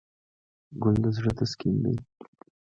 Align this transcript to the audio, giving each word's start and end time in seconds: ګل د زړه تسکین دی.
ګل 0.81 0.95
د 1.03 1.05
زړه 1.17 1.31
تسکین 1.37 1.75
دی. 1.83 1.95